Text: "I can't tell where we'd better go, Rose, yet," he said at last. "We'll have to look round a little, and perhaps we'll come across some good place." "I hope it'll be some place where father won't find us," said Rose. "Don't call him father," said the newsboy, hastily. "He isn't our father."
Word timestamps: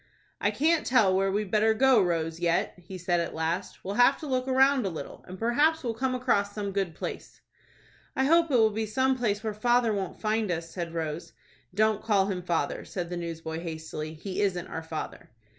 "I 0.39 0.49
can't 0.49 0.83
tell 0.83 1.15
where 1.15 1.31
we'd 1.31 1.51
better 1.51 1.75
go, 1.75 2.01
Rose, 2.01 2.39
yet," 2.39 2.73
he 2.79 2.97
said 2.97 3.19
at 3.19 3.35
last. 3.35 3.83
"We'll 3.83 3.93
have 4.01 4.17
to 4.21 4.25
look 4.25 4.47
round 4.47 4.83
a 4.83 4.89
little, 4.89 5.23
and 5.27 5.37
perhaps 5.37 5.83
we'll 5.83 5.93
come 5.93 6.15
across 6.15 6.55
some 6.55 6.71
good 6.71 6.95
place." 6.95 7.39
"I 8.15 8.23
hope 8.25 8.49
it'll 8.49 8.71
be 8.71 8.87
some 8.87 9.15
place 9.15 9.43
where 9.43 9.53
father 9.53 9.93
won't 9.93 10.19
find 10.19 10.49
us," 10.49 10.71
said 10.71 10.95
Rose. 10.95 11.33
"Don't 11.75 12.01
call 12.01 12.25
him 12.31 12.41
father," 12.41 12.83
said 12.83 13.11
the 13.11 13.17
newsboy, 13.17 13.59
hastily. 13.59 14.15
"He 14.15 14.41
isn't 14.41 14.65
our 14.69 14.81
father." 14.81 15.29